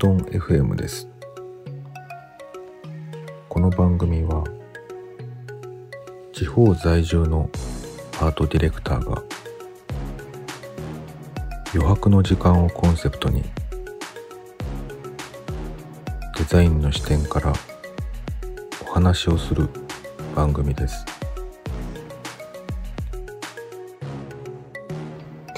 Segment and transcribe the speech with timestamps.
[0.00, 1.06] スードン FM です。
[3.50, 4.42] この番組は
[6.32, 7.50] 地方在住の
[8.18, 9.22] アートディレクターが
[11.74, 13.50] 余白の時間をコンセプトにデ
[16.48, 17.52] ザインの視点から
[18.88, 19.68] お話をする
[20.34, 21.04] 番組です。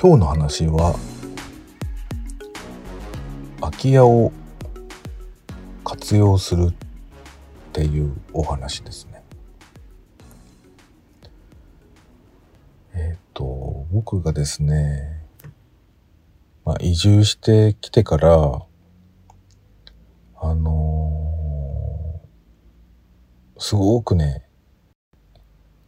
[0.01, 0.97] 今日の話は
[3.61, 4.33] 空き家を
[6.13, 6.75] 活用するっ
[7.73, 9.23] ていうお話ですね。
[12.93, 15.25] えっ、と僕がですね、
[16.67, 18.29] まあ、移住してきてから
[20.37, 24.43] あのーすごくね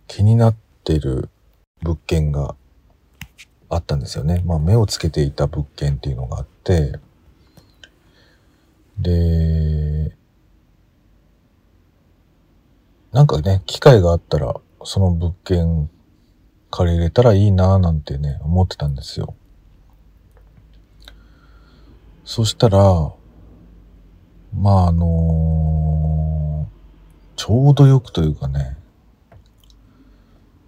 [0.07, 1.29] 気になってる
[1.83, 2.55] 物件が
[3.69, 4.43] あったんですよね。
[4.47, 6.99] まあ目をつけていた物件っていうのがあって、
[8.99, 9.94] で、
[13.15, 15.89] なんかね、機会があったら、その物件
[16.73, 19.37] 借りれたらいいなぁなんてね、思ってたんですよ。
[22.25, 23.13] そしたら、
[24.53, 26.69] まああの
[27.37, 28.77] ちょうどよくというかね、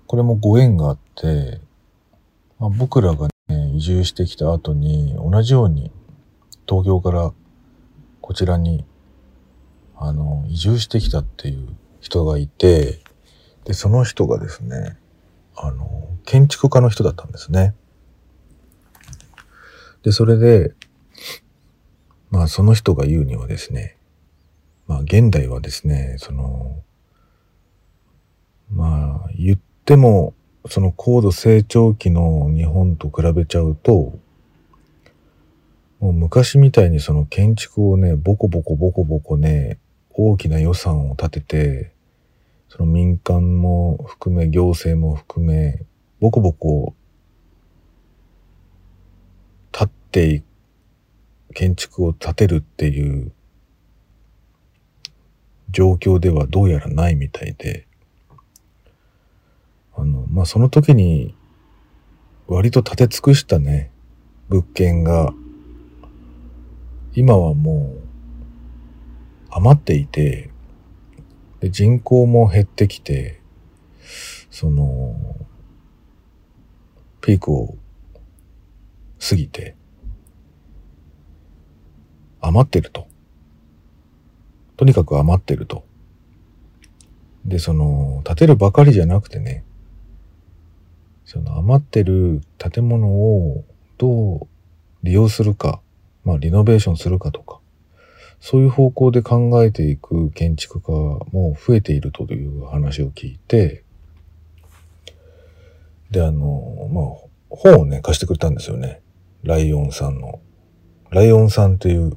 [0.07, 1.61] これもご縁があって、
[2.61, 5.91] まあ、僕らがね、移住してきた後に、同じように
[6.69, 7.33] 東京から
[8.21, 8.85] こちらに、
[9.97, 13.01] あの、移住してきたっていう人がいて、
[13.65, 14.97] で、その人がですね、
[15.57, 17.75] あの、建築家の人だったんですね。
[20.05, 20.73] で、それで、
[22.31, 23.99] まあその人が言うにはですね、
[24.87, 26.81] まあ現代はですね、その、
[28.71, 30.35] まあ言っても、
[30.69, 34.17] その高度成長期の日本と比べちゃうと、
[35.99, 39.81] もう昔みたいにその建築をね、ボコボコボコボコね、
[40.13, 41.96] 大きな予算を立てて、
[42.69, 45.85] その民間も含め、行政も含め、
[46.21, 46.95] ボコボコ
[49.73, 50.43] 立ってい
[51.55, 53.33] 建築を建てるっていう
[55.71, 57.87] 状況ではどうやらないみたいで、
[59.95, 61.35] あの、まあ、その時に
[62.47, 63.91] 割と立て尽くしたね、
[64.49, 65.33] 物件が
[67.15, 68.07] 今はもう
[69.51, 70.51] 余っていて、
[71.61, 73.41] で人口も減ってきて、
[74.51, 75.17] その、
[77.21, 77.77] ピークを
[79.19, 79.75] 過ぎて、
[82.41, 83.09] 余ってると。
[84.77, 85.85] とにかく余ってると。
[87.45, 89.65] で、その、建てるばかりじゃなくてね、
[91.27, 93.65] その余ってる建物を
[93.99, 94.49] どう
[95.03, 95.81] 利用するか、
[96.25, 97.61] まあリノベーションするかとか、
[98.49, 103.83] そういう方向で考えていく建築家も増えているという話を聞いて、
[106.13, 109.03] で、あの、まあ、本をね、貸してくれたんですよね。
[109.43, 110.39] ライオンさんの。
[111.11, 112.17] ライオンさんっていう、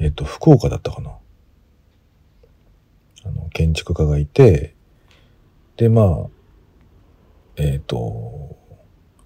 [0.00, 1.12] えっ、と、福岡だったかな。
[3.26, 4.74] あの、建築家がいて、
[5.76, 6.26] で、まあ、
[7.58, 8.56] えっ、と、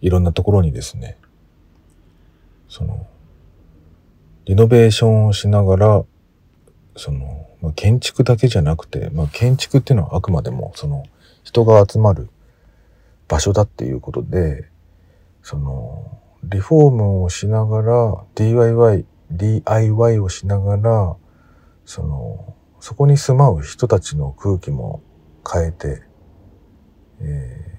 [0.03, 1.17] いろんなところにですね、
[2.69, 3.07] その、
[4.45, 6.05] リノベーションをしながら、
[6.97, 11.05] その、まあ、建築だけじゃなくて、まあ、建築っていうのはあくまでも、その、
[11.45, 12.29] 人が集まる
[13.29, 14.69] 場所だっていうことで、
[15.43, 21.17] その、リフォームをしながら、DIY、DIY をしながら、
[21.85, 25.03] その、そこに住まう人たちの空気も
[25.51, 26.03] 変えて、
[27.21, 27.73] えー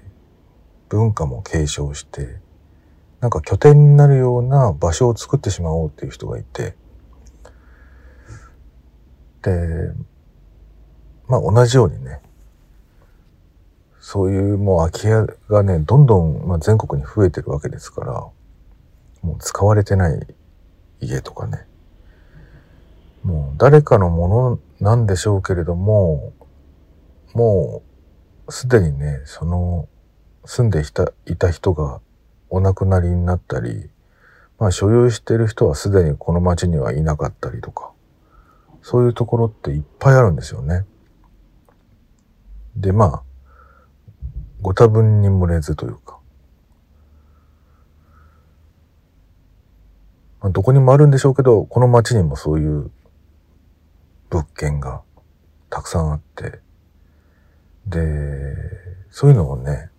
[0.93, 2.39] 文化も継承して、
[3.23, 6.75] なんか拠点になるような場所を作ってしまおうっていう人がいて、
[9.41, 9.93] で、
[11.29, 12.19] まあ同じようにね、
[14.01, 18.11] そういうもう空き家がね、どんどん、ま、全国に増えてるわけですから、
[19.21, 20.27] もう使われてない
[20.99, 21.65] 家とかね、
[23.23, 26.33] もう誰かのものなんでしょうけれども、
[27.33, 27.83] も
[28.47, 29.87] うすでにね、その
[30.43, 32.01] 住んでいたいた人が
[32.53, 33.89] お亡くなりになったり、
[34.59, 37.91] まあ所有している人はすでにこの町にはいなかったりとか、
[38.83, 40.85] そういうところっていっぱいあるんですよね。
[42.75, 43.23] で、まあ、
[44.61, 46.19] ご多分に漏れずというか、
[50.41, 52.91] まあ、どこにもあるんでしょうけど、この町にもそういう
[54.29, 55.01] 物件が
[55.71, 56.59] たくさんあって、
[57.87, 57.99] で、
[59.09, 59.89] そういうのをね、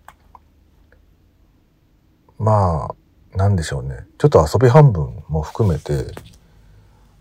[2.37, 4.05] まあ、なんでしょうね。
[4.17, 6.13] ちょっと遊び半分も含めて、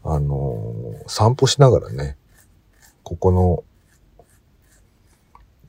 [0.03, 2.17] あのー、散歩しながらね、
[3.03, 3.65] ここの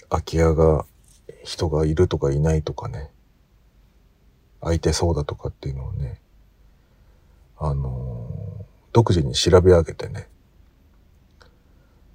[0.09, 0.85] 空き家が
[1.43, 3.09] 人がいるとかいないとかね、
[4.61, 6.19] 空いてそうだとかっていうのをね、
[7.57, 8.63] あのー、
[8.93, 10.27] 独自に調べ上げてね。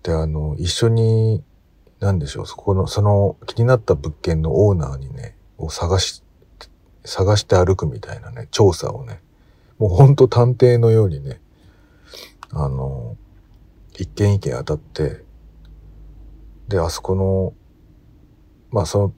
[0.03, 1.43] で、あの、一緒に、
[2.00, 6.23] なんでしょう、そこの、その気になった物件のオーナーにね、を探し、
[7.05, 9.20] 探して歩くみたいなね、調査をね、
[9.79, 11.41] もうほんと探偵のようにね、
[12.52, 13.17] あの、
[13.97, 15.25] 一軒一軒当たって、
[16.69, 17.55] で、あそこの、
[18.70, 19.14] まあその、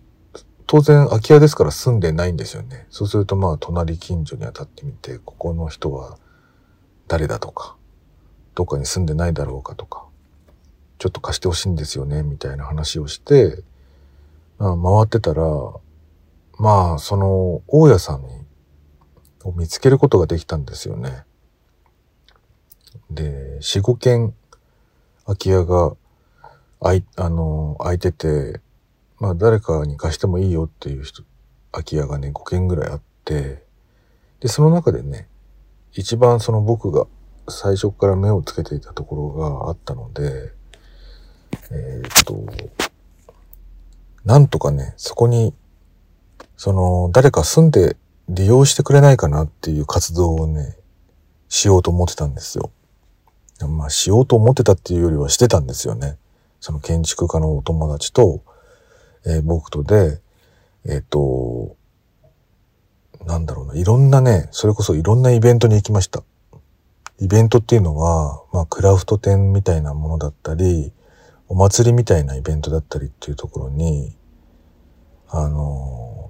[0.66, 2.86] 当然空き家ですから住んでないんですよね。
[2.88, 6.16] そうするとまあ隣近所に当たってみて、ここの人は
[7.08, 7.76] 誰だとか、
[8.54, 10.06] どっかに住んでないだろうかとか、
[10.98, 13.62] ちょっと貸してほしいんですよね、みたいな話をして、
[14.58, 15.42] まあ、回ってたら、
[16.62, 18.28] まあ、その、大家さんに、
[19.42, 21.24] を見つけることができたんですよね。
[23.10, 24.32] で、四五軒
[25.26, 25.96] 空き家が、
[26.80, 28.60] あい、あの、空いてて、
[29.18, 31.24] まあ誰かに貸してもいいよっていう人、
[31.72, 33.64] 空き家がね、5軒ぐらいあって、
[34.38, 35.26] で、その中でね、
[35.90, 37.08] 一番その僕が
[37.48, 40.52] 最初から目をつけていたところがあったので、
[41.72, 42.46] えー、っと、
[44.24, 45.52] なんとかね、そこに
[46.62, 47.96] その、誰か住んで
[48.28, 50.76] 利用してくれないかなっていう活動をね、
[51.48, 52.70] しようと思ってたんですよ。
[53.68, 56.18] まあ、しようと思ってたっていうよりはしてたんですよね。
[56.60, 58.44] その建築家のお友達と、
[59.26, 60.20] えー、僕とで、
[60.84, 61.74] えっ、ー、と、
[63.26, 66.22] なんだろうな、いろんなね、それこそいろんなイベントに行きました。
[67.18, 70.92] イベントっていうのは、まあ、クラフト店みたいなものだったり、
[71.48, 74.16] お祭りみたいなイベントだったりっていうところに、
[75.28, 76.21] あの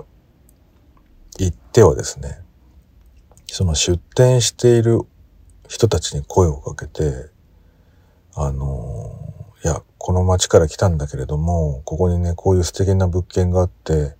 [1.38, 2.40] 行ってはですね、
[3.46, 5.00] その出店している
[5.68, 7.30] 人たちに声をかけて、
[8.34, 9.14] あの、
[9.64, 14.16] いや、この町から来たんだけれども、ここにね、こういう素敵な物件があって、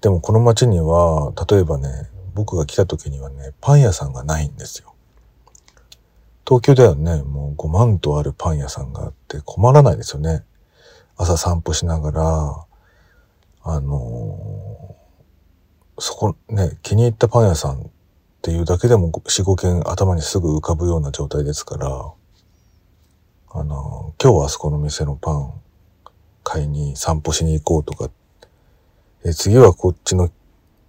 [0.00, 4.94] でもこの町には、例えばね、僕が来た時にはね、パン屋さんがないんですよ。
[6.46, 10.44] 東京ではね、もう5万とあるパン屋さんがあって困らないですよね。
[11.16, 12.66] 朝散歩しながら、
[13.62, 14.69] あの
[16.00, 17.86] そこね、気に入ったパン屋さんっ
[18.40, 22.12] ていうだけでも4、5件頭にすぐ浮かぶような状態ですから、
[23.52, 25.52] あの、今日はあそこの店のパン
[26.42, 28.10] 買いに散歩しに行こうとか、
[29.24, 30.30] え次はこっちの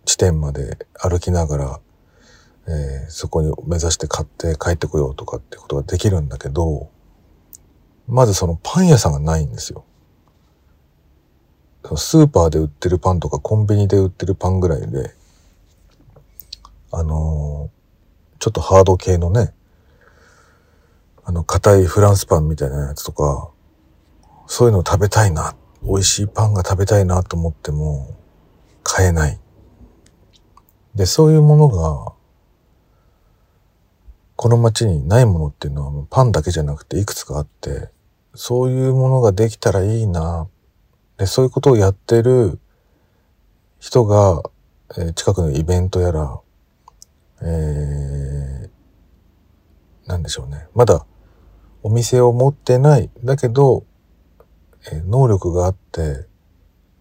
[0.06, 1.80] 地点まで歩きながら、
[2.68, 6.90] えー、そこに目指して買って帰ってこようとかってことができるんだけど、
[8.08, 9.84] まずそのパン屋さんがないんですよ。
[11.95, 15.13] スーパーで売ってるパンとかコンビニで売ってるパンぐらいで、
[16.92, 19.54] あのー、ちょっとハード系のね、
[21.24, 23.50] あの、硬いフランスパンみたいなやつとか、
[24.48, 28.16] そういうの食べたいな、美味しいパンが食べたいなと思っても、
[28.84, 29.39] 買えない。
[30.95, 32.13] で、そういうものが、
[34.36, 37.89] この街にないものっていうのはパンだけじゃなくていくつかあって、
[38.34, 40.48] そういうものができたらいいな
[41.22, 42.58] で、そういうことをやってる
[43.78, 44.42] 人が、
[44.98, 46.40] えー、近くのイベントやら、
[47.44, 50.66] えー、なんでしょうね。
[50.74, 51.06] まだ
[51.84, 53.12] お店を持ってない。
[53.24, 53.86] だけど、
[54.92, 56.25] えー、能力があって、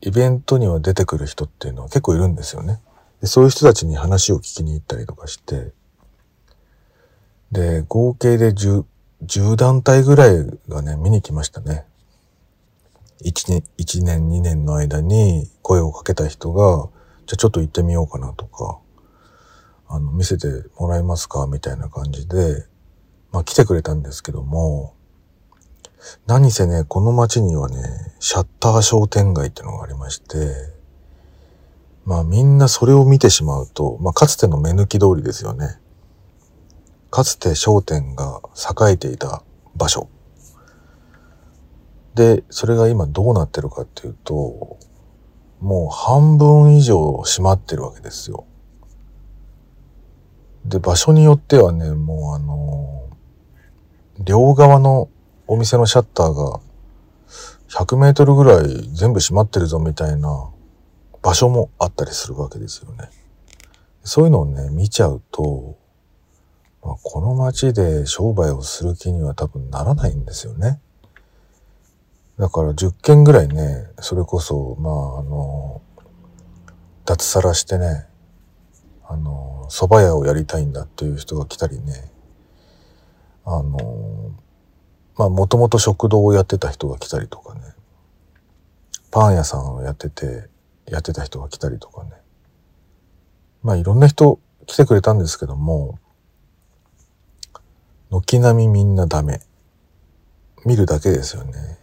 [0.02, 2.82] イベントには出てくる人っていうのは結構いるんですよね。
[3.22, 5.72] でそういう人たちに話を聞きに行ったりとかして、
[7.52, 8.84] で、合計で10、
[9.24, 11.86] 10団体ぐらいがね、見に来ましたね。
[13.24, 16.88] 1年、1年、2年の間に声をかけた人が、
[17.26, 18.78] じゃあちょっと行ってみようかなとか、
[19.88, 20.46] あの、見せて
[20.78, 22.66] もらえますかみたいな感じで、
[23.32, 24.94] まあ来てくれたんですけども、
[26.26, 30.80] 何せね、この街にはね、シャッター商店街っていうのがありまして、
[32.04, 35.78] まあみんなそれを見てしまうと、まあかつての目抜き通りですよね。
[37.10, 39.42] かつて商店が栄えていた
[39.76, 40.08] 場所。
[42.14, 44.78] で、それが今どうなってるかっていうと、
[45.60, 48.46] もう半分以上閉まってるわけですよ。
[50.64, 53.08] で、場所によってはね、もうあの
[54.18, 55.08] 両側の
[55.46, 56.60] お店のシャッターが
[57.68, 60.50] 100メートルぐらい全部閉まってるぞみたいな
[61.22, 63.08] 場所もあったりするわけですよね。
[64.02, 65.76] そういうのをね、見ちゃうと、
[66.82, 70.80] まあ、この街で商売をする気には多分ならないんですよね。
[72.40, 75.82] だから10件ぐらいね、それこそ、まあ、あの、
[77.04, 78.06] 脱サラしてね、
[79.06, 82.10] あの、蕎麦屋をやりたいんだっていう人が来たりね、
[83.44, 84.32] あの、
[85.18, 87.60] まあ、もともと食堂をやってた人が来たりとかね、
[89.10, 90.48] パン屋さんをやってて、
[90.86, 92.12] やってた人が来たりとかね。
[93.62, 95.98] まあ、いろんな人来てくれたんですけども、
[98.08, 99.42] 軒並みみんなダメ。
[100.64, 101.79] 見るだけですよね。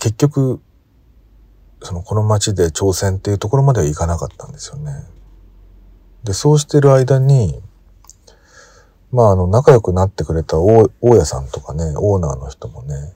[0.00, 0.60] 結局、
[1.82, 4.92] そのこの街で挑戦っていうところまではいかなかったんですよね。
[6.24, 7.62] で、そうしてる間に、
[9.12, 13.14] まあ、あの、仲良くなってくれた大家さんとかね、オーナーの人もね、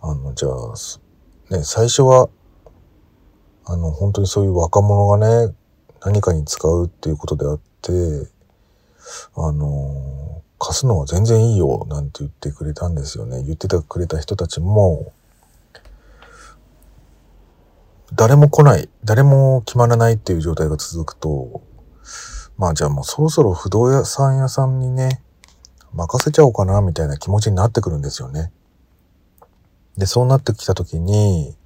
[0.00, 2.28] あの、じゃあ、ね、最初は、
[3.66, 5.54] あの、本当にそういう若者がね、
[6.04, 8.28] 何かに使うっていうことであって、
[9.36, 13.42] あの、貸すのは全然いいよ、なんて言ってくれたんですよね。
[13.42, 15.12] 言っててくれた人たちも、
[18.16, 21.62] 誰も来ない、誰も決まらないっていう状態が続くと、
[22.56, 25.20] まあじゃあもうそろそろ不動産屋さんにね、
[25.92, 28.52] 任せちゃおうかな、みたいな気持ちになってくるんですよね。
[29.96, 31.56] で、そうなってきた時に、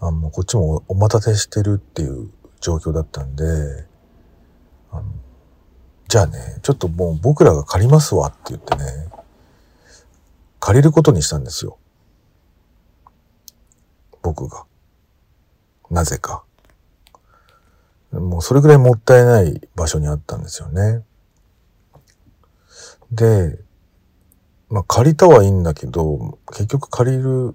[0.00, 2.30] あの、こっちもお待たせしてるっていう
[2.60, 3.44] 状況だったんで、
[4.90, 5.04] あの
[6.08, 8.84] じゃあね、ちょっともう僕らが借りますわって言ってね、
[10.60, 11.78] 借りることにしたんですよ。
[14.22, 14.64] 僕が。
[15.94, 16.42] なぜか。
[18.10, 21.04] もうそれぐらいもったいない場所にあったんですよね。
[23.12, 23.58] で、
[24.68, 27.54] まあ借りたはいいんだけど、結局借りる、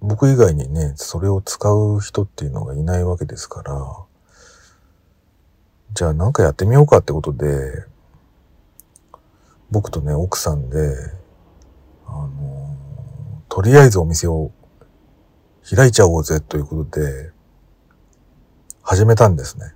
[0.00, 3.96] 僕以外にね、それを使う人っていうのがいないわけですから、
[5.92, 7.84] じゃあなんかやってみようかってことで、
[9.70, 10.78] 僕とね、奥さんで、
[12.06, 12.76] あの、
[13.50, 14.52] とりあえずお店を
[15.68, 17.32] 開いちゃおうぜということで、
[18.82, 19.74] 始めたんですね。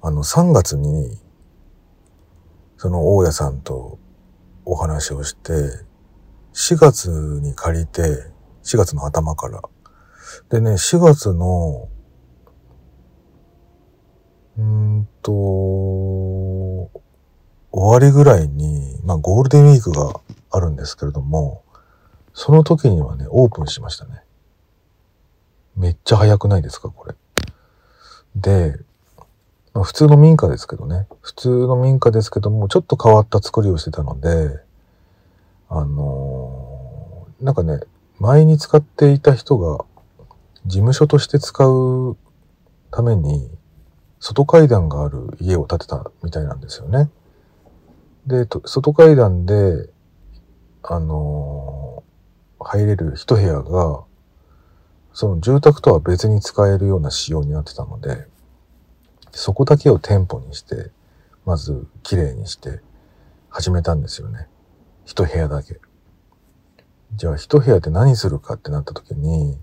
[0.00, 1.18] あの、3月に、
[2.76, 3.98] その大家さんと
[4.64, 5.52] お話をして、
[6.52, 7.10] 4月
[7.42, 8.02] に借りて、
[8.62, 9.60] 4月の頭から。
[10.48, 11.88] でね、4月の、
[14.58, 16.90] うんと、終
[17.72, 20.20] わりぐらいに、まあゴールデンウィークが
[20.52, 21.64] あるんですけれども、
[22.36, 24.22] その時にはね、オープンしましたね。
[25.74, 27.14] めっちゃ早くないですか、これ。
[28.36, 28.78] で、
[29.72, 31.06] まあ、普通の民家ですけどね。
[31.22, 34.60] 普通の民家ですけども、ちょっと変わった作りをしてたので、
[35.70, 37.80] あのー、なんかね、
[38.18, 39.86] 前に使っていた人が
[40.66, 42.18] 事務所として使う
[42.90, 43.50] ために、
[44.20, 47.08] 外階段がある家を建てたみたいなんですよね。
[48.26, 49.88] で、外階段で、
[50.82, 51.85] あのー、
[52.66, 54.02] 入れる一部屋が、
[55.12, 58.26] その住宅とは別に使えるような仕様になってたので、
[59.30, 60.90] そこだけを店舗にして、
[61.44, 62.80] まず綺麗にして
[63.48, 64.48] 始めたんですよね。
[65.04, 65.80] 一部屋だけ。
[67.14, 69.56] じゃあ一部屋で何するかってなった時に、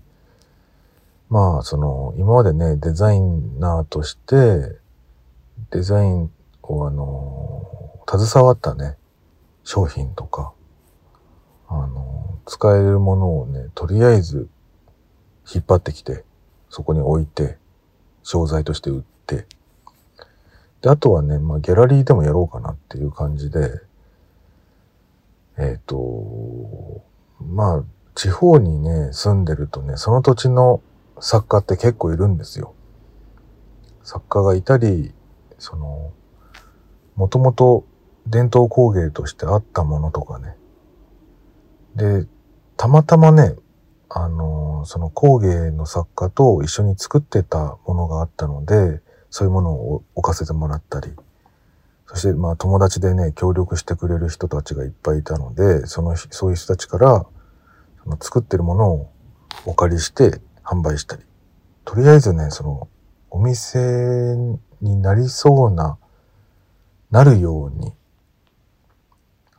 [1.30, 4.80] まあその今までね、デザイナーとして、
[5.72, 6.32] デザイン
[6.62, 8.96] をあの、携わったね、
[9.64, 10.54] 商品とか、
[12.46, 14.50] 使えるものをね、とりあえず
[15.54, 16.24] 引っ張ってきて、
[16.70, 17.58] そこに置いて、
[18.24, 19.46] 商材として売って、
[20.82, 23.82] で、あとはね、まあ、ギャラリーでもやろうかなっていう感じで、
[25.58, 27.04] えっ、ー、と、
[27.40, 27.84] まあ、
[28.16, 30.82] 地方にね、住んでるとね、その土地の
[31.20, 32.74] 作家って結構いるんですよ。
[34.04, 35.14] 作家がいたり、
[35.58, 36.12] その、
[37.16, 37.86] もともと
[38.28, 40.56] 伝統工芸としてあったものとかね。
[41.96, 42.28] で、
[42.78, 43.56] たまたまね、
[44.10, 51.12] あの、その工芸の作家と一緒に作ってたものがあったので、そういうものを置かせてもらったり、
[52.06, 57.26] そしてまあ友達でね、協力してくれる人たちがいっぱいいたので、その、そういう人たちから、
[58.04, 59.12] その作ってるものを
[59.66, 61.24] お借りして販売したり。
[61.86, 62.88] とりあえずね、その、
[63.32, 64.36] お店
[64.82, 65.98] になりそうな、
[67.10, 67.94] なるように、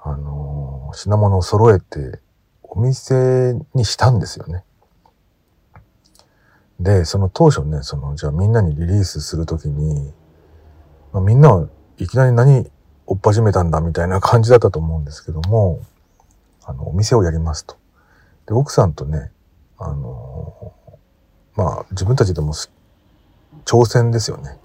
[0.00, 2.20] あのー、品物を揃えて
[2.74, 4.64] お店にしたんですよね。
[6.80, 10.12] で、その当初ね、その、じゃあみんなにリリースするときに、
[11.12, 12.68] まあ、みんなはいきなり何
[13.06, 15.80] 追っ始めたんだみたいな感じだったと思うんですけども、
[16.64, 17.76] あの、お店をやりますと。
[18.46, 19.30] で、奥さんとね、
[19.78, 20.72] あの
[21.54, 22.54] まあ、自分たちでも
[23.64, 24.58] 挑戦ですよね。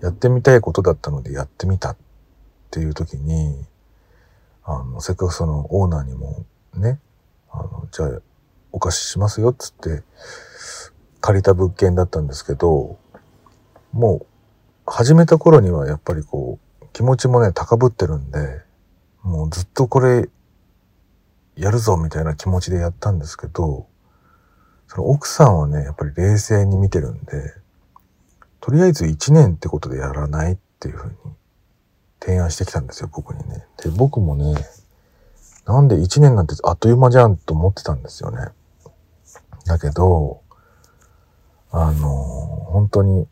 [0.00, 1.96] やってみたいことだったのでやってみたっ
[2.70, 3.66] ていう時に、
[4.64, 6.98] あの、せっかくそのオーナーにもね、
[7.54, 8.20] あの、じゃあ、
[8.72, 10.02] お貸ししますよ、っつって、
[11.20, 12.98] 借りた物件だったんですけど、
[13.94, 14.26] もう
[14.86, 18.60] 始めた頃にはやっぱりこう気持ちもね高ぶってるんで
[19.22, 20.28] もうずっとこれ
[21.56, 23.86] やるぞみたいな気持ちでやったんですけど
[24.88, 27.54] その奥さんはねやっぱり冷静に見てるんで
[28.60, 31.14] とりあえず1年ってことでやらないっていうふうに
[32.20, 33.64] 提案してきたんですよ僕にね。
[33.82, 34.54] で僕もね
[35.66, 38.48] なんで1年なんてあっという間じゃんと思ってたんですよね。
[39.66, 40.42] だけど
[41.70, 42.08] あの
[42.70, 43.26] 本当に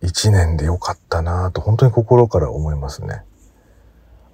[0.00, 3.22] 一年でよかったなと本当に心から思いますね。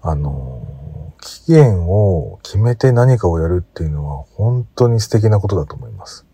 [0.03, 6.27] あの、期限を決めて何かをやるっていうのは本当に素敵なことだと思います。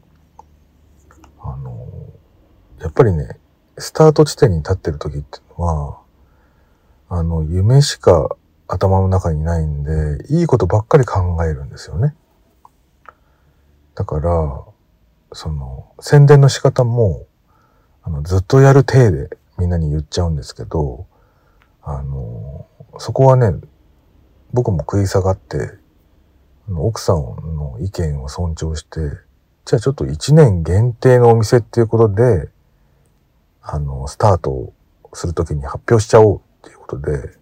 [1.40, 1.87] あの、
[2.80, 3.38] やっぱりね、
[3.78, 6.00] スタート地点に立ってる時っていうのは、
[7.09, 8.37] あの、夢しか
[8.72, 12.14] 頭の中にないんで、いいことばっかり考えるんですよね。
[13.96, 14.64] だから、
[15.32, 17.26] その、宣伝の仕方も、
[18.02, 21.06] あの、ずっとやる体でみんなに言っちゃうんですけど、
[21.82, 22.66] あの、
[22.98, 23.58] そこはね、
[24.52, 25.78] 僕も食い下がって、
[26.72, 29.00] 奥さんの意見を尊重して、
[29.64, 32.48] じゃあちょっと1年限定のお店っていうことで、
[33.62, 34.72] あの、スタート
[35.12, 37.39] するときに発表しちゃおうっていうことで、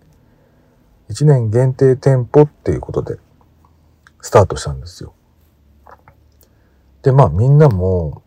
[1.11, 3.19] 1年限定店舗っていうことで、
[4.21, 5.15] スタートしたんですよ。
[7.03, 8.23] で、まあみんなも、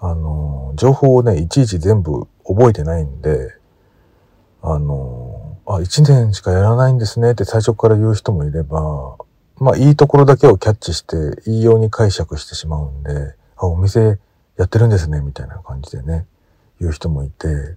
[0.00, 3.54] あの、情報をね、いちいち全部覚えてないんで、
[4.62, 9.16] あの、あ、一年しかやらないんですねって最初から言う人もいれば、
[9.56, 11.16] まあいいところだけをキャッチして、
[11.50, 14.18] いいように解釈してしまうんで、あ、お店
[14.56, 16.26] やってるんですね、みたいな感じでね、
[16.80, 17.76] 言う人もいて、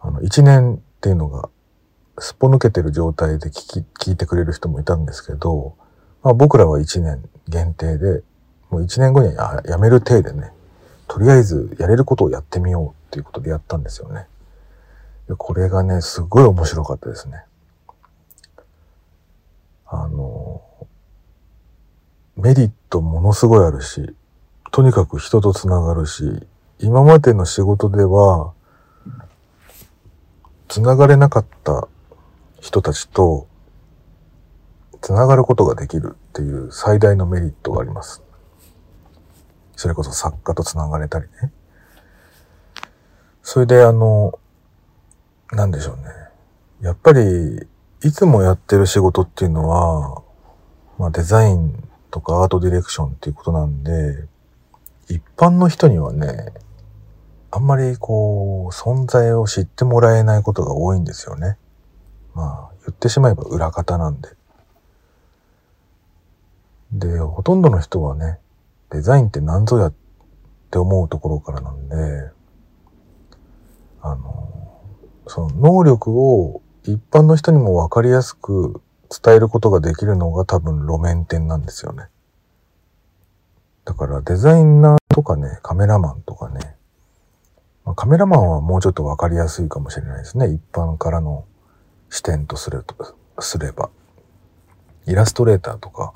[0.00, 1.48] あの、一年っていうのが、
[2.18, 5.74] すっぽ抜けてる状態で聞き、聞いてくれる人もいたんですけど、
[6.22, 8.22] まあ僕らは一年限定で、
[8.70, 10.52] もう一年後にはやめる体でね、
[11.08, 14.26] とりあえずやれることをやってみようっていうことでやったんですよね。
[15.36, 17.44] これがね、すごい面白かったですね。
[19.86, 20.62] あの、
[22.36, 24.14] メリットものすごいあるし、
[24.70, 26.46] とにかく人と繋がるし、
[26.78, 28.52] 今までの仕事では、
[30.68, 31.88] 繋がれなかった
[32.62, 33.48] 人たちと
[35.00, 38.22] 繋がることができるっていう最大のメリットがあります。
[39.74, 41.52] それこそ作家と繋がれたりね。
[43.42, 44.38] それであの、
[45.50, 46.04] なんでしょうね。
[46.82, 47.66] やっぱり、
[48.04, 50.22] いつもやってる仕事っていうのは、
[50.98, 54.28] まあデザインとかアートディレクションっていうことなんで、
[55.08, 56.52] 一般の人にはね、
[57.50, 61.58] あんまりこう、存在を知ってもらえないことが多いんですよね。
[62.34, 64.28] まあ、言ってしまえば裏方なんで。
[66.92, 68.38] で、ほとんどの人はね、
[68.90, 69.94] デザインって何ぞやっ
[70.70, 72.30] て思うところからなんで、
[74.02, 74.80] あの、
[75.26, 82.08] その能力を一般の人にもわかりやすく伝えることができるのが多分路面店なんですよね。
[83.84, 86.76] だからデザイナーとかね、カメラマンとかね、
[87.84, 90.48] ま、カメラマンはもうちょっとわかりやすいかもしれないですね。
[90.48, 91.44] 一般からの
[92.12, 93.88] 視点とするとすれば。
[95.06, 96.12] イラストレーターとか、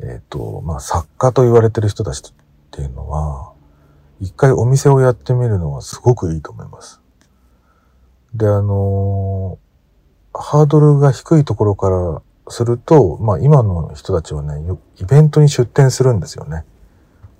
[0.00, 2.34] えっ、ー、と、まあ、作家と言われてる人たちっ
[2.70, 3.52] ていうのは、
[4.20, 7.00] 一回お店をやってみるのはすごくいいと思います。
[8.32, 14.64] で、あのー、ハードルが低いところからすると、まあ今の人たちはね、
[15.00, 16.64] イベントに出店するんですよね。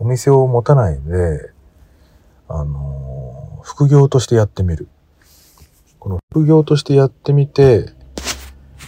[0.01, 1.53] お店を持たないで、
[2.48, 4.88] あのー、副業としてやってみる。
[6.02, 7.92] この副業としてやってみて、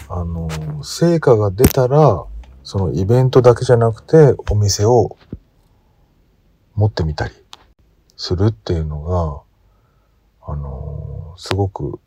[0.09, 0.49] あの、
[0.83, 2.25] 成果が出たら、
[2.65, 5.17] そのイベントだけじゃなくてお店を
[6.75, 7.35] 持ってみたり
[8.17, 12.01] するっていうのが、あの、すごく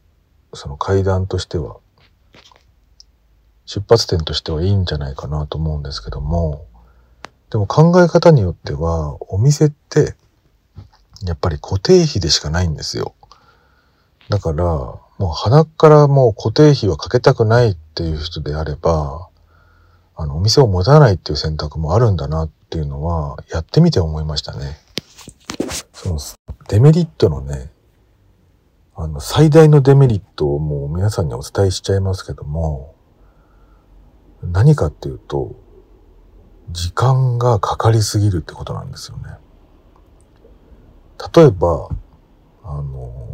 [0.54, 1.78] その階段としては
[3.66, 6.66] 出発点としてはいいんじゃないかなと思うんですけども、
[7.50, 10.16] でも考え方によってはお店って
[11.24, 13.14] やっぱり固定費でしかないんですよ。
[14.30, 19.30] だから、もう鼻からもう固定費はかけたくないっていう人であれば、
[20.16, 24.78] あの、お店を持たないっていう選択もあるんだなっていうのは、やってみて思いましたね。
[25.94, 26.20] その、
[26.68, 27.72] デメリットのね、
[28.96, 32.96] あの、最大のデメリットをもう皆さんにお伝えしちゃいますけども、
[34.44, 35.56] 何かっていうと、
[36.72, 39.24] 時間がかかりすぎるってことなんですよね。
[41.36, 41.90] 例えば、
[42.64, 43.27] あの、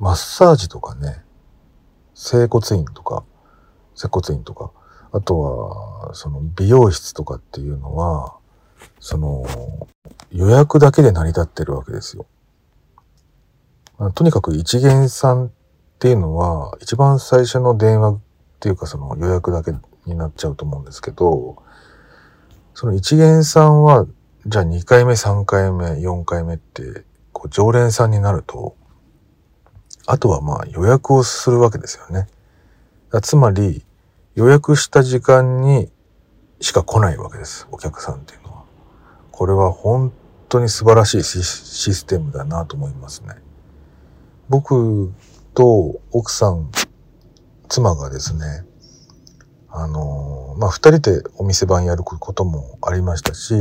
[0.00, 1.22] マッサージとかね、
[2.14, 3.22] 整骨院とか、
[3.94, 4.72] 接骨院とか、
[5.12, 8.34] あとは、その美容室とかっていうのは、
[8.98, 9.44] その
[10.30, 12.26] 予約だけで成り立ってるわけですよ。
[14.14, 15.50] とにかく一元さんっ
[15.98, 18.20] ていうのは、一番最初の電話っ
[18.58, 19.72] ていうかその予約だけ
[20.06, 21.62] になっちゃうと思うんですけど、
[22.72, 24.06] その一元さんは、
[24.46, 28.76] じゃあ2回目、3回目、4回目って、こう常連さんになると、
[30.10, 32.26] あとはまあ予約をするわけですよね。
[33.22, 33.84] つまり、
[34.34, 35.88] 予約した時間に
[36.60, 37.68] しか来ないわけです。
[37.70, 38.64] お客さんっていうのは。
[39.30, 40.12] これは本
[40.48, 41.44] 当に素晴らしいシ
[41.94, 43.36] ステムだなと思いますね。
[44.48, 45.12] 僕
[45.54, 46.72] と奥さん、
[47.68, 48.64] 妻がですね、
[49.68, 53.54] あの、まあ、二人でお店番やることもありましたし、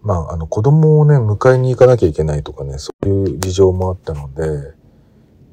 [0.00, 4.82] まあ、あの、子供をね、迎えに行かなきゃいけないとかね、そういう事情もあったので、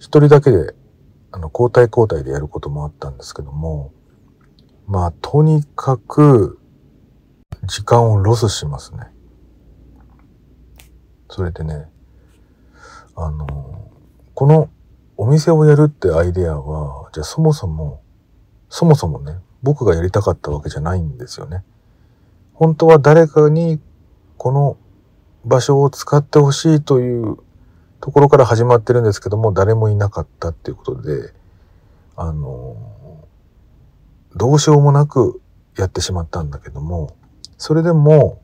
[0.02, 0.74] 一人だけで、
[1.32, 3.94] あの、交代交代でやることもあったんですけども、
[4.88, 6.60] まあ、とにかく、
[7.66, 9.02] 時間をロスしますね。
[11.30, 11.86] それでね、
[13.16, 13.92] あの、
[14.34, 14.72] この
[15.18, 18.02] お店をやるってアイデアは、じゃあそもそも、
[18.70, 21.64] そもそもね、僕がやりたかったわけじゃないんですよね。
[22.56, 23.80] 本当は誰かに
[24.38, 24.78] この
[25.46, 27.38] 場所を使ってほしいという
[28.02, 31.34] ところから始まってるんですけども、誰もいなかったっていうことで、
[32.16, 32.76] あの、
[34.36, 35.40] どうしようもなく
[35.78, 37.16] やってしまったんだけども、
[37.58, 38.42] それでも、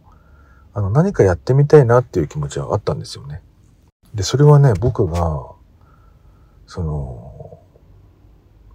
[0.73, 3.41] あの、何かやってみたいなっていう気持ちはあったんですよね。
[4.13, 5.51] で、それはね、僕が、
[6.67, 7.59] その、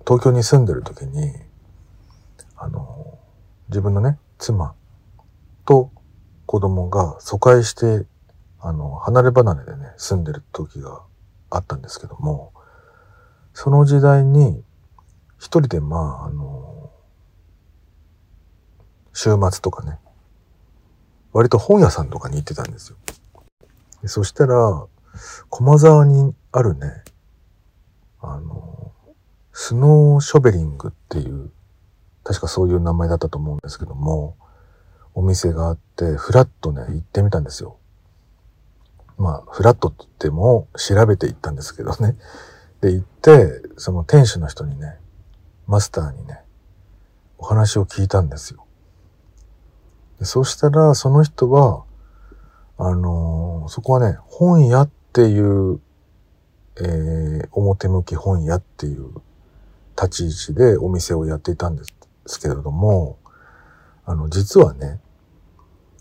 [0.05, 1.33] 東京に住んでる時に、
[2.57, 3.18] あの、
[3.68, 4.75] 自分のね、妻
[5.64, 5.92] と
[6.47, 8.05] 子供が疎開して、
[8.64, 11.03] あの、離れ離れでね、住んでる時が
[11.51, 12.53] あったんですけども、
[13.55, 14.62] その時代に、
[15.38, 16.90] 一人でまあ、あの、
[19.12, 19.98] 週末とかね、
[21.33, 22.96] 割と本屋さんとかに行ってたんですよ。
[24.07, 24.87] そしたら、
[25.48, 27.03] 駒沢にあるね、
[28.20, 28.92] あの、
[29.53, 31.51] スノーショベリングっていう、
[32.22, 34.37] 確かそういう名前だったと思うんですけども、
[35.14, 37.77] お店があって、フラッとね、行ってみたんですよ。
[39.18, 42.16] まあ、フラットって言っても調べて行ったんですけどね。
[42.81, 44.98] で、行って、その店主の人にね、
[45.66, 46.42] マスターにね、
[47.38, 48.64] お話を聞いたんですよ。
[50.18, 51.85] でそしたら、その人は、
[52.79, 55.81] あのー、そこはね、本屋っていう
[56.81, 59.11] えー、表向き本屋っていう
[59.96, 61.83] 立ち位置でお店をやっていたんで
[62.27, 63.18] すけれども、
[64.05, 64.98] あの、実はね、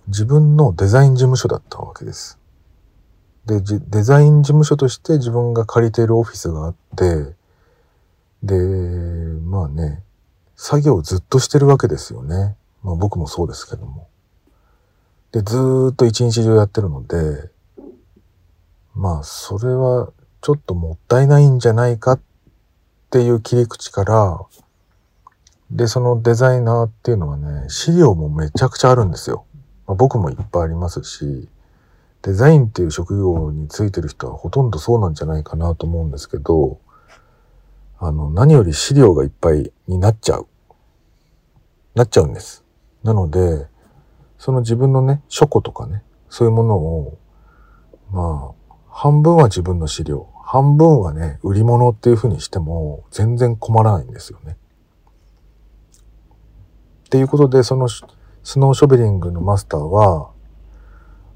[0.07, 2.39] 自分のデザイン事務所だったわけです。
[3.45, 7.35] で、デザイン事務所として自分が借りているオフィスがあって、
[8.43, 8.55] で、
[9.43, 10.03] まあね、
[10.55, 12.55] 作業をずっとしてるわけですよね。
[12.83, 14.07] まあ僕もそうですけども。
[15.31, 17.49] で、ずーっと一日中やってるので、
[18.95, 22.19] まあそれはちょっともったいないんじゃないかっ
[23.09, 24.39] ていう切り口から、
[25.71, 29.45] で、そのデザイナーっていうのはね、資料もめちゃくちゃあるんですよ。
[29.87, 31.47] まあ、僕もいっぱいありますし、
[32.23, 36.79] デザインっていう職業についてる人はほとんどそうなんじゃないかなと思うんですけど、
[37.99, 40.47] あの、何より資料がいっぱいになっちゃう。
[41.95, 42.63] なっちゃうんです。
[43.03, 43.67] なので、
[44.37, 47.17] その自分のね、書庫とかね、そういうものを、
[48.11, 54.57] まあ、半分は自分の資料、半分はね、売り物っていう風にしても全然困らないんですよね。
[57.05, 58.03] っていうことで、そのス
[58.57, 60.31] ノーショベリングのマスターは、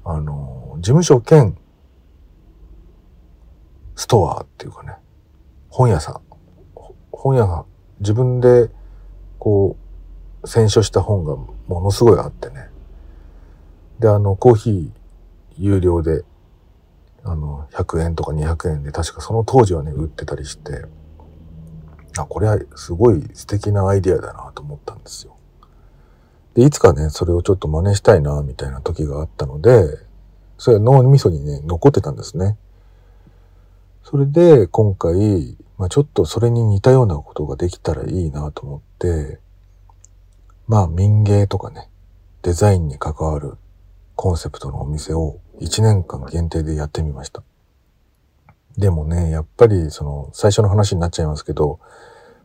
[0.04, 1.56] あの、事務所兼
[3.94, 4.94] ストアっていうかね、
[5.68, 6.20] 本屋さん。
[7.12, 7.64] 本屋が
[8.00, 8.70] 自分で
[9.38, 9.76] こ
[10.42, 12.68] う、選書した本がものすごいあってね。
[13.98, 14.90] で、あの、コーヒー
[15.56, 16.24] 有料で
[17.26, 20.84] あの、100円とか200円で確かその当時はね、売ってたりして、
[22.16, 25.36] あ、これはすごい素敵なアイデアだなと思ったんですよ。
[26.54, 30.05] で、いつかね、それをちょっと真似したいな、みたいな時があったので、
[30.58, 32.56] それは脳みそにね、残ってたんですね。
[34.02, 39.38] それで、今回、まあちょっとそれに似たようなことができたらいいなと思って、
[40.68, 41.88] まあ民芸とかね、
[42.42, 43.54] デザインに関わる
[44.14, 47.42] コンセプトのお店を1年間限定でやってみました。
[48.78, 51.80] でもね、やっぱりその最初の話になっちゃいますけど、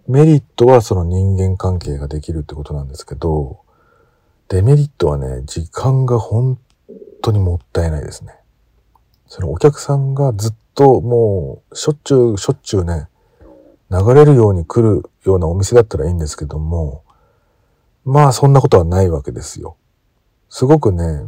[0.08, 3.60] メリットはその人間関係ができるってことなんですけど、
[4.50, 6.58] デメリットはね、時間が本
[7.22, 8.36] 当にもったいないですね。
[9.28, 13.08] そのお客さんがずっともうしょっちゅうしょっちゅうね、
[13.90, 17.04] 流れるように来るようなお店だったらいいんですけども、
[18.04, 19.78] まあそんなことはないわけですよ。
[20.50, 21.26] すごくね、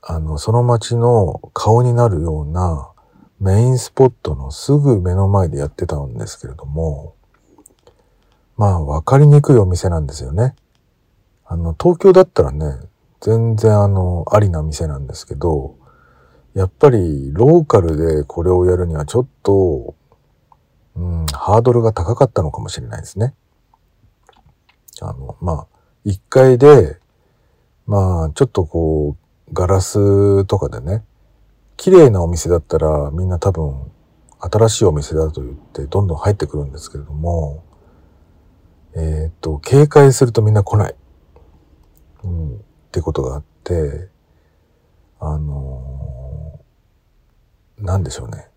[0.00, 2.90] あの、その街の顔になるような
[3.38, 7.14] メインスポットのすぐ目の前でやってたんですけれども、
[8.56, 10.54] まあ、わかりにくいお店なんですよね。
[11.44, 12.78] あの、東京だったらね、
[13.22, 15.76] 全然あの、ありな店なんですけど、
[16.54, 19.94] やっぱりローカルでこれをやるにはちょっと、
[20.96, 23.34] うん、ハードルが高かったのかもしれないですね。
[25.00, 25.66] あの、まあ、
[26.04, 26.98] 一階で、
[27.86, 31.04] まあ、ちょっとこう、ガラスとかでね、
[31.76, 33.90] 綺麗なお店だったらみんな多分
[34.40, 37.62] 新しいお店だと言ってどんどん入ってくるんですけれども、
[38.94, 40.94] えっ、と、警戒するとみんな来ない。
[42.24, 44.10] うん、ってことがあって、
[45.18, 48.48] あのー、なんでしょうね。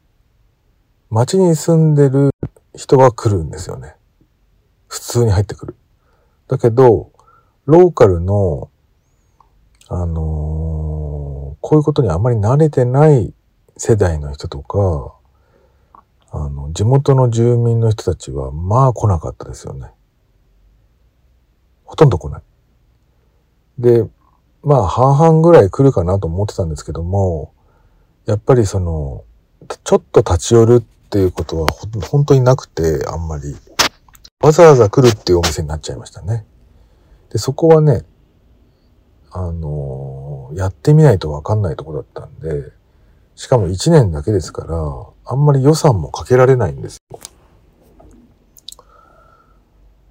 [1.10, 2.32] 街に住んでる
[2.76, 3.96] 人は来るんですよね。
[4.90, 5.76] 普通に入ってくる。
[6.50, 7.14] だけど、
[7.66, 8.70] ローカルの、
[9.88, 13.34] あのー、こういうことにあまり慣れてない
[13.78, 15.16] 世代の人とか、
[16.32, 19.92] あの、地元の住民の人たちは、まあ来なかったですよね。
[21.86, 22.42] ほとんど来ない。
[23.80, 24.06] で、
[24.66, 27.54] まあ半々ぐらい来るかなと思ってたんですけども、
[28.26, 29.24] やっぱりその、
[29.84, 33.56] ちょっと立ち寄るっていうことは本当になくて、あんまり。
[34.42, 36.46] わざわざ来るっていうお店になっちゃいましたね。
[37.32, 38.06] で、そこはね、
[39.32, 42.72] あのー、やってみないとわかんないとこだったんで、
[43.36, 44.78] しかも1年だけですから、
[45.26, 47.20] あんまり予算もかけられないんですよ。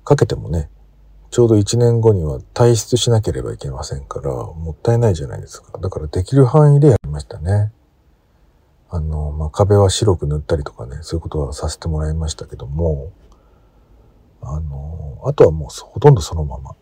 [0.05, 0.71] かけてもね、
[1.35, 5.77] ちょうど1年後には退出しなければいけませんから、もったいないじゃないですか。
[5.79, 7.73] だからできる範囲でやりましたね。
[8.89, 13.11] あの、まあ、壁は白く塗ったりとかね、そういうことはさせてもらいましたけども、
[14.43, 16.77] あの、あとはもうほとんどそのまま。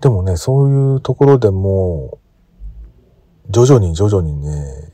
[0.00, 2.18] でもね、そういうところでも、
[3.50, 4.90] 徐々に徐々にね、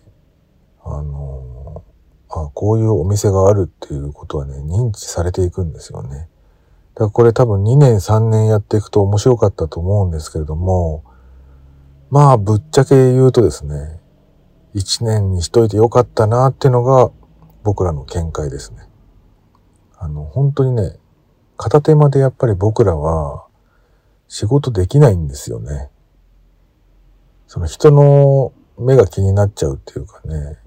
[0.82, 1.85] あの、
[2.30, 6.28] あ、こういうお店があるっていうことはね、認知されていくんですよね。
[7.02, 11.04] だこれ多分2年3年やっていくと面白かったと思うんですけれども、
[12.10, 14.00] まあぶっちゃけ言うとですね、
[14.74, 17.10] 1年にしといてよかったなっていうのが
[17.62, 18.88] 僕らの見解ですね。
[19.98, 20.96] あの、本当にね、
[21.56, 23.46] 片手間でやっぱり僕らは
[24.28, 25.90] 仕事できないんですよね。
[27.46, 30.58] その人の目が気になっちゃうっていうかね、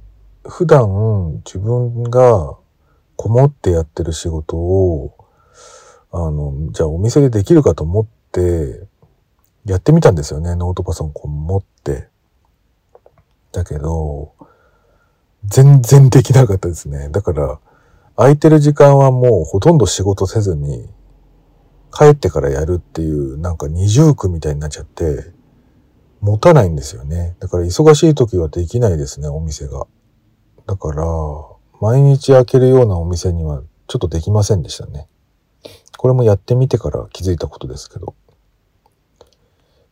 [0.47, 2.57] 普段自分が
[3.15, 5.14] こもってやってる仕事を
[6.17, 8.87] あの、じゃあお店でできるかと思って、
[9.65, 10.55] やってみたんですよね。
[10.55, 12.07] ノートパソコン持って。
[13.51, 14.31] だけど、
[15.43, 17.09] 全然できなかったですね。
[17.09, 17.59] だから、
[18.15, 20.87] 空いてる時間はもうほとんど仕事せずに、
[21.93, 25.33] 帰ってからやるっていう、なんか二重苦みたいになっちゃって、
[26.21, 27.35] 持たないんですよね。
[27.41, 29.85] だから忙しい時はできないですね、お店が。
[30.65, 31.03] だから、
[31.81, 35.09] 毎日開けるようなお店にはちょっとできませんでしたね。
[35.97, 38.15] これもやってみてから気づいたことですけど。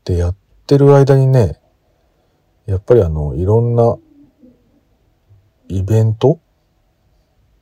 [0.06, 0.36] で、やっ
[0.68, 1.60] てる間にね、
[2.66, 3.98] やっぱりあの、いろんな
[5.70, 6.40] イベント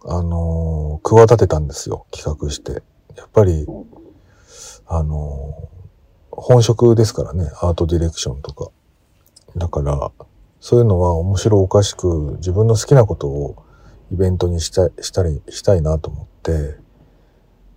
[0.04, 2.08] あのー、企てたんですよ。
[2.12, 2.82] 企画して。
[3.16, 3.68] やっぱり、
[4.88, 7.52] あのー、本職ですからね。
[7.62, 8.72] アートディレクションとか。
[9.56, 10.12] だから、
[10.60, 13.64] そういうのは面白おかしく自分の好きなことを
[14.12, 16.78] イベントにしたしたり、したいなと思って、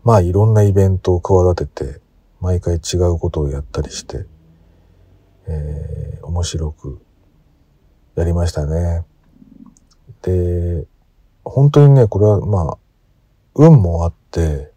[0.05, 2.01] まあいろんなイベントを企てて、
[2.41, 4.27] 毎回違うことをやったりして、
[5.47, 7.03] えー、面白く
[8.15, 9.05] やりましたね。
[10.21, 10.87] で、
[11.43, 12.79] 本当にね、これはまあ、
[13.55, 14.73] 運もあって、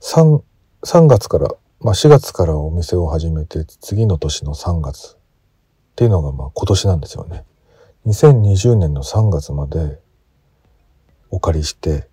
[0.00, 0.42] 3、
[0.82, 1.48] 3月から、
[1.80, 5.18] まあ4月からお店を始めて、次の年の3月っ
[5.94, 7.44] ていうのがまあ今年なんですよね。
[8.06, 10.00] 2020年の3月まで
[11.30, 12.08] お借りして、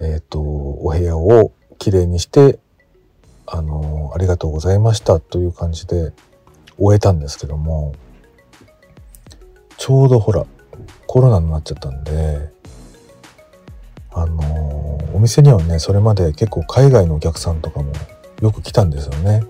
[0.00, 2.58] えっ、ー、と、お部屋をきれいにして、
[3.46, 6.12] あの、ありがとうございましたという感じで
[6.78, 7.94] 終えたんですけども、
[9.76, 10.44] ちょうどほら、
[11.06, 12.50] コロナになっちゃったんで、
[14.12, 17.92] あの、お店にはね、それまで結構海外のお客さんとかも
[18.42, 19.42] よく来たんですよね。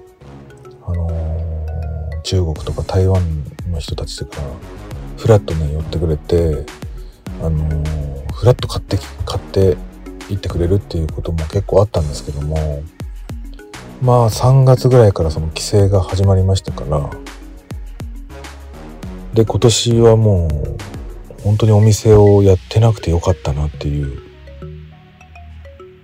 [0.87, 3.23] あの、中国とか台湾
[3.71, 4.43] の人たちとか、
[5.17, 6.65] フラッとね、寄ってくれて、
[7.43, 7.85] あの、
[8.33, 9.77] フラッと買って、買って
[10.29, 12.83] 行ってくれるっていうことも結構あったんですけども
[14.03, 17.11] まあ3月ぐらいからその規制が始まりましたから
[19.35, 24.23] で今年はもう本当にお店をやってなくてよかったなっていう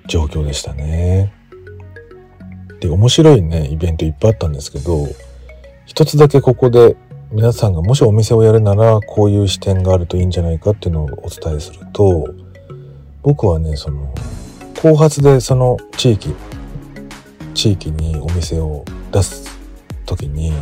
[0.06, 1.32] 状況でしたね。
[2.80, 5.06] で面白いねイベントいっぱいあったんですけど
[5.86, 6.96] 一つだけここで
[7.32, 12.28] 皆さんがもしお店をやるならこういう視点があるといいんじゃないかっていうのをお伝えすると
[13.24, 14.14] 僕はねその
[14.80, 16.34] 後発でその地域
[17.54, 19.58] 地域にお店を出す
[20.06, 20.52] 時に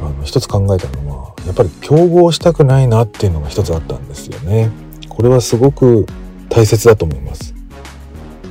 [0.00, 4.70] あの一つ考えたのはやっぱり競合したくないなっていうのが一つあったんですよね。
[5.08, 6.06] これはすごく
[6.48, 7.54] 大切だと思います。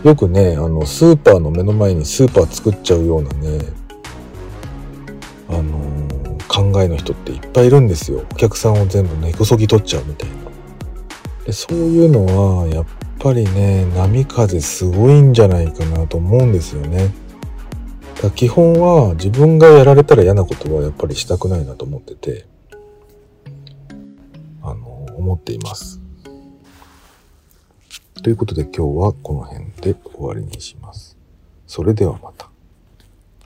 [0.03, 3.59] よくね、あの、スーパーの目の前にスーパー作っちゃうようなね、
[5.49, 8.25] あの、考えの人っていっぱいいるんですよ。
[8.31, 10.42] お客さんを全部根こそぎ取っちゃうみたいな。
[11.45, 12.25] でそういうの
[12.62, 12.86] は、やっ
[13.19, 17.13] ぱりね、波風すごいんじゃないかなと思うんですよね。
[18.21, 22.45] だ基本は自分がやられたら嫌なことはやっぱりしたくないなと思ってて、
[24.62, 26.01] あの、思っています。
[28.23, 31.17] ということで今日はこの辺で終わりにします。
[31.67, 32.52] それではまた。